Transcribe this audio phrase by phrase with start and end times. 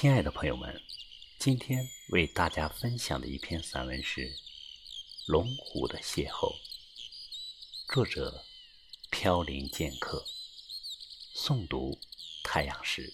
[0.00, 0.80] 亲爱的朋友们，
[1.40, 4.20] 今天为大家分享的一篇散文是
[5.26, 6.54] 《龙湖的邂逅》，
[7.92, 8.44] 作者
[9.10, 10.24] 飘零剑客，
[11.34, 11.98] 诵读
[12.44, 13.12] 太阳石。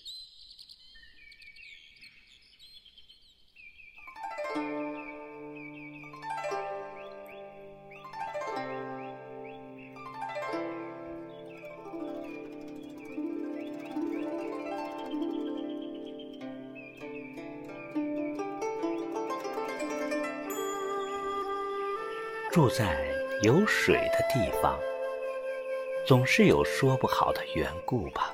[22.55, 22.97] 住在
[23.43, 24.79] 有水的地方，
[26.07, 28.33] 总是有说不好的缘故吧。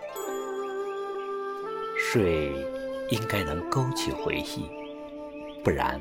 [1.99, 2.53] 水
[3.09, 4.71] 应该能勾起回忆，
[5.65, 5.99] 不然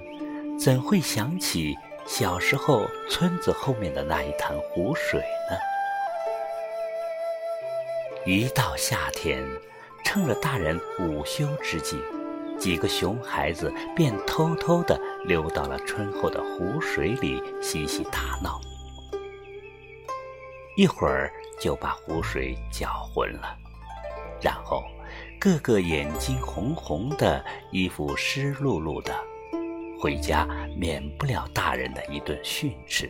[0.59, 1.73] 怎会想起
[2.05, 5.57] 小时候村子后面的那一潭湖水呢？
[8.25, 9.47] 一到夏天，
[10.03, 11.97] 趁着大人午休之际。
[12.59, 18.59] 几个熊孩子便偷偷地溜到了村后的湖水里嬉戏打闹，
[20.75, 23.57] 一会儿就把湖水搅浑了，
[24.41, 24.83] 然后
[25.39, 29.15] 个个眼睛红红的，衣服湿漉漉的，
[29.99, 30.45] 回家
[30.77, 33.09] 免不了大人的一顿训斥。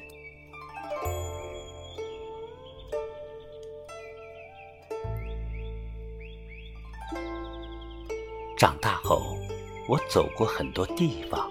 [8.57, 9.37] 长大后，
[9.89, 11.49] 我走过很多地方，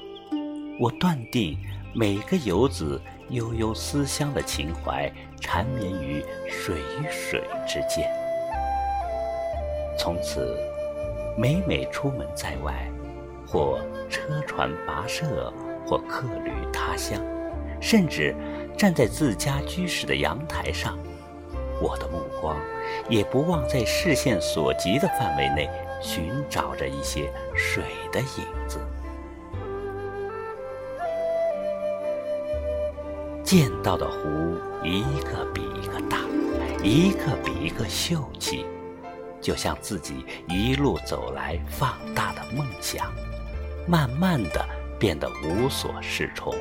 [0.78, 1.58] 我断定
[1.92, 8.08] 每个游子悠悠思乡的情怀缠绵于水与水之间。
[9.98, 10.56] 从此，
[11.36, 12.88] 每每出门在外，
[13.44, 15.52] 或车船跋涉，
[15.84, 17.20] 或客旅他乡，
[17.80, 18.36] 甚至
[18.76, 20.96] 站在自家居室的阳台上，
[21.82, 22.56] 我的目光
[23.08, 25.68] 也不忘在视线所及的范围内。
[26.00, 27.82] 寻找着一些水
[28.12, 28.78] 的影子，
[33.42, 36.18] 见到的湖一个比一个大，
[36.82, 38.64] 一个比一个秀气，
[39.40, 43.12] 就像自己一路走来放大的梦想，
[43.86, 44.64] 慢慢的
[44.98, 46.54] 变得无所适从。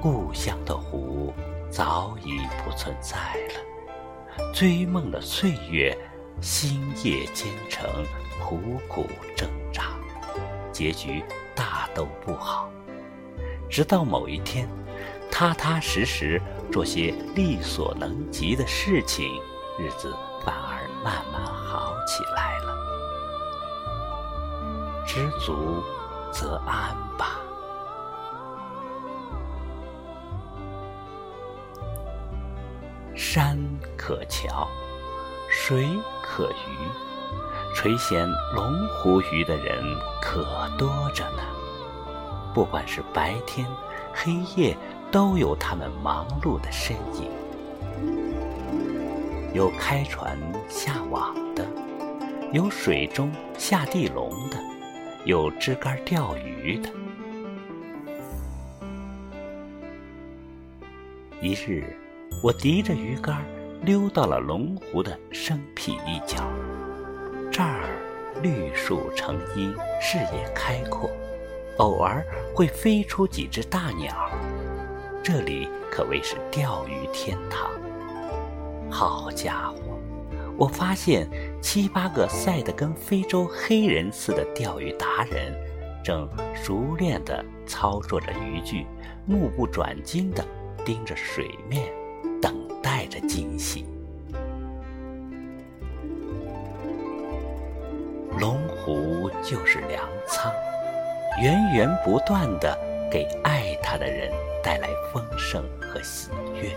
[0.00, 1.32] 故乡的湖
[1.70, 3.16] 早已不存在
[3.54, 3.71] 了。
[4.52, 5.96] 追梦的岁月，
[6.40, 7.88] 星夜兼程，
[8.40, 9.06] 苦苦
[9.36, 9.94] 挣扎，
[10.72, 11.22] 结局
[11.54, 12.70] 大都不好。
[13.70, 14.68] 直到某一天，
[15.30, 19.26] 踏踏实实做些力所能及的事情，
[19.78, 22.72] 日子反而慢慢好起来了。
[25.06, 25.82] 知足
[26.30, 27.40] 则安吧。
[33.14, 33.58] 山
[33.96, 34.66] 可桥，
[35.50, 35.86] 水
[36.22, 39.84] 可鱼，垂涎龙湖鱼的人
[40.20, 40.44] 可
[40.78, 41.42] 多着呢。
[42.54, 43.66] 不管是白天、
[44.14, 44.76] 黑夜，
[45.10, 47.30] 都有他们忙碌的身影。
[49.54, 51.66] 有开船下网的，
[52.52, 54.56] 有水中下地笼的，
[55.26, 56.88] 有支竿钓鱼的。
[61.42, 62.01] 一日。
[62.40, 63.44] 我提着鱼竿
[63.82, 66.42] 溜到了龙湖的生僻一角，
[67.50, 67.88] 这儿
[68.42, 71.10] 绿树成荫，视野开阔，
[71.78, 74.30] 偶尔会飞出几只大鸟，
[75.22, 77.70] 这里可谓是钓鱼天堂。
[78.90, 79.98] 好家伙，
[80.56, 81.28] 我发现
[81.60, 85.56] 七八个晒得跟非洲黑人似的钓鱼达人，
[86.04, 88.84] 正熟练地操作着渔具，
[89.26, 90.44] 目不转睛地
[90.84, 91.92] 盯着水面。
[92.42, 93.86] 等待着惊喜。
[98.38, 100.52] 龙湖就是粮仓，
[101.40, 102.76] 源源不断的
[103.10, 104.32] 给爱它的人
[104.62, 106.76] 带来丰盛和喜悦。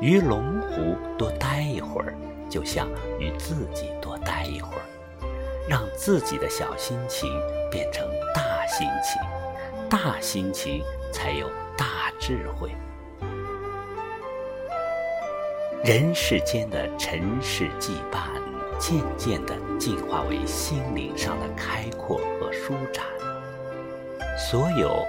[0.00, 2.14] 于龙湖多待一会儿，
[2.50, 4.82] 就像与自己多待一会儿，
[5.68, 7.30] 让自己的小心情
[7.70, 9.22] 变成大心情，
[9.88, 11.48] 大心情才有
[11.78, 12.70] 大智慧。
[15.84, 18.40] 人世间的尘世羁绊，
[18.78, 23.04] 渐渐地进化为心灵上的开阔和舒展。
[24.38, 25.04] 所有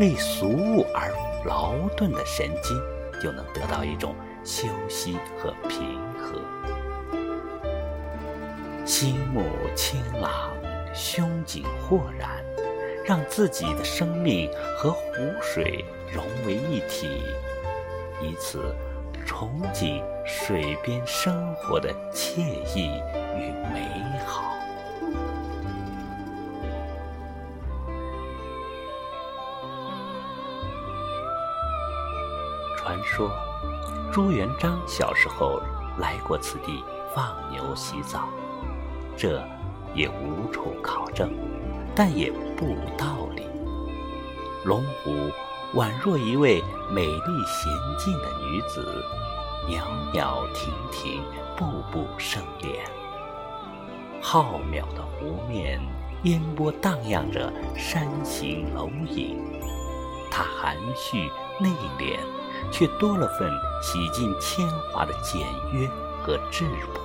[0.00, 1.12] 为俗物而
[1.44, 2.74] 劳顿的神经，
[3.22, 6.40] 就能得到一种休息和平和。
[8.86, 9.42] 心目
[9.76, 10.54] 清朗，
[10.94, 12.42] 胸襟豁然，
[13.04, 15.02] 让自己的生命和湖
[15.42, 17.10] 水融为一体，
[18.22, 18.74] 以此。
[19.26, 22.40] 憧憬水边生活的惬
[22.76, 22.88] 意
[23.36, 24.42] 与美好。
[32.76, 33.30] 传说
[34.12, 35.60] 朱元璋小时候
[35.98, 36.84] 来过此地
[37.14, 38.28] 放牛洗澡，
[39.16, 39.42] 这
[39.94, 41.32] 也无处考证，
[41.94, 43.48] 但也不无道理。
[44.64, 45.30] 龙湖
[45.74, 49.04] 宛若一位美丽娴静的女子，
[49.68, 51.22] 袅袅婷婷，
[51.56, 52.84] 步步生莲。
[54.22, 55.80] 浩渺的湖面，
[56.22, 59.36] 烟波荡漾着山形楼影，
[60.30, 61.28] 它含蓄
[61.58, 61.68] 内
[61.98, 62.18] 敛。
[62.70, 63.50] 却多了份
[63.82, 65.40] 洗尽铅华的简
[65.72, 65.88] 约
[66.22, 67.00] 和质朴。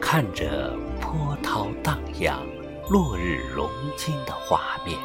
[0.00, 2.46] 看着波涛荡漾、
[2.90, 4.98] 落日融金的画面，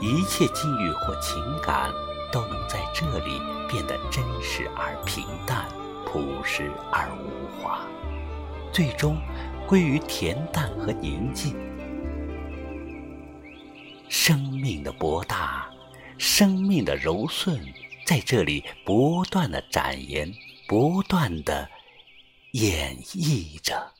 [0.00, 1.88] 一切境遇或情感
[2.32, 5.68] 都能在这里变得真实而平淡、
[6.04, 7.86] 朴实而无华，
[8.72, 9.16] 最终
[9.68, 11.54] 归于恬淡和宁静。
[14.08, 15.70] 生命的博大，
[16.18, 17.60] 生命的柔顺，
[18.04, 20.34] 在这里不断的展延，
[20.66, 21.70] 不断的
[22.50, 23.95] 演绎着。